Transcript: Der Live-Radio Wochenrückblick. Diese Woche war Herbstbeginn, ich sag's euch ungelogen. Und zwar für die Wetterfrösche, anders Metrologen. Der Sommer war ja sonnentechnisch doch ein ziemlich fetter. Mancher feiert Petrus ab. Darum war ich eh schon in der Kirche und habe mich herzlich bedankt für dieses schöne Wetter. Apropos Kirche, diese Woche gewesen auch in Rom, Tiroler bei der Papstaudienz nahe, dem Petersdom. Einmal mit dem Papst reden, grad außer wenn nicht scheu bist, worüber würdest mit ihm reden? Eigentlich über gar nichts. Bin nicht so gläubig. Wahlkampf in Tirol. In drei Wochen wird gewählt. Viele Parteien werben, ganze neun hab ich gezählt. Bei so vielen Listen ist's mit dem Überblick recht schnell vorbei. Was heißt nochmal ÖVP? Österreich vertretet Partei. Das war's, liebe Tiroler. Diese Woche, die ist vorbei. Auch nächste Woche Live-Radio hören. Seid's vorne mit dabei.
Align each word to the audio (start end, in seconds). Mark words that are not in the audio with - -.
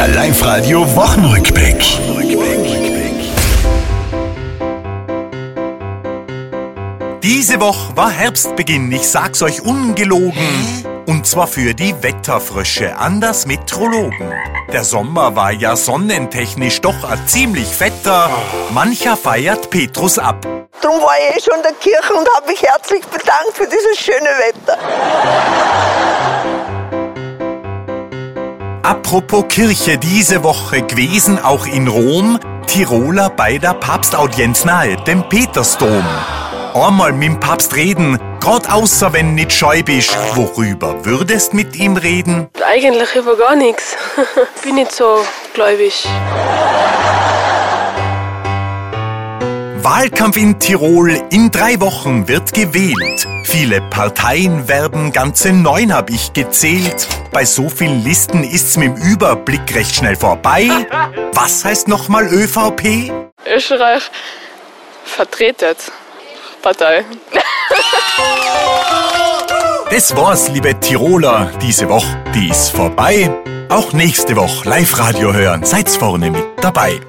Der 0.00 0.08
Live-Radio 0.08 0.96
Wochenrückblick. 0.96 1.76
Diese 7.22 7.60
Woche 7.60 7.94
war 7.94 8.10
Herbstbeginn, 8.10 8.90
ich 8.92 9.06
sag's 9.06 9.42
euch 9.42 9.60
ungelogen. 9.60 10.32
Und 11.06 11.26
zwar 11.26 11.46
für 11.46 11.74
die 11.74 11.94
Wetterfrösche, 12.02 12.96
anders 12.96 13.44
Metrologen. 13.44 14.32
Der 14.72 14.84
Sommer 14.84 15.36
war 15.36 15.52
ja 15.52 15.76
sonnentechnisch 15.76 16.80
doch 16.80 17.04
ein 17.04 17.20
ziemlich 17.26 17.68
fetter. 17.68 18.30
Mancher 18.70 19.18
feiert 19.18 19.68
Petrus 19.68 20.18
ab. 20.18 20.46
Darum 20.80 21.02
war 21.02 21.12
ich 21.28 21.36
eh 21.36 21.40
schon 21.42 21.56
in 21.56 21.62
der 21.62 21.72
Kirche 21.72 22.14
und 22.14 22.26
habe 22.36 22.46
mich 22.46 22.62
herzlich 22.62 23.04
bedankt 23.04 23.52
für 23.52 23.66
dieses 23.66 23.98
schöne 23.98 24.30
Wetter. 24.38 24.78
Apropos 28.90 29.44
Kirche, 29.46 29.98
diese 29.98 30.42
Woche 30.42 30.82
gewesen 30.82 31.38
auch 31.38 31.64
in 31.64 31.86
Rom, 31.86 32.40
Tiroler 32.66 33.30
bei 33.30 33.56
der 33.56 33.74
Papstaudienz 33.74 34.64
nahe, 34.64 34.96
dem 35.04 35.22
Petersdom. 35.28 36.04
Einmal 36.74 37.12
mit 37.12 37.28
dem 37.28 37.38
Papst 37.38 37.76
reden, 37.76 38.18
grad 38.40 38.68
außer 38.68 39.12
wenn 39.12 39.36
nicht 39.36 39.52
scheu 39.52 39.84
bist, 39.84 40.18
worüber 40.34 41.04
würdest 41.04 41.54
mit 41.54 41.76
ihm 41.76 41.96
reden? 41.96 42.48
Eigentlich 42.68 43.14
über 43.14 43.36
gar 43.36 43.54
nichts. 43.54 43.96
Bin 44.64 44.74
nicht 44.74 44.90
so 44.90 45.24
gläubig. 45.54 46.08
Wahlkampf 49.84 50.36
in 50.36 50.58
Tirol. 50.58 51.12
In 51.30 51.52
drei 51.52 51.80
Wochen 51.80 52.26
wird 52.26 52.52
gewählt. 52.52 53.28
Viele 53.44 53.82
Parteien 53.82 54.66
werben, 54.66 55.12
ganze 55.12 55.52
neun 55.52 55.94
hab 55.94 56.10
ich 56.10 56.32
gezählt. 56.32 57.06
Bei 57.32 57.44
so 57.44 57.68
vielen 57.68 58.02
Listen 58.02 58.42
ist's 58.42 58.76
mit 58.76 58.88
dem 58.88 58.96
Überblick 58.96 59.74
recht 59.74 59.94
schnell 59.94 60.16
vorbei. 60.16 60.68
Was 61.32 61.64
heißt 61.64 61.88
nochmal 61.88 62.26
ÖVP? 62.26 63.12
Österreich 63.46 64.10
vertretet 65.04 65.78
Partei. 66.62 67.04
Das 69.90 70.14
war's, 70.14 70.48
liebe 70.50 70.78
Tiroler. 70.78 71.50
Diese 71.60 71.88
Woche, 71.88 72.22
die 72.32 72.48
ist 72.48 72.70
vorbei. 72.70 73.28
Auch 73.68 73.92
nächste 73.92 74.36
Woche 74.36 74.68
Live-Radio 74.68 75.32
hören. 75.32 75.64
Seid's 75.64 75.96
vorne 75.96 76.30
mit 76.30 76.44
dabei. 76.60 77.00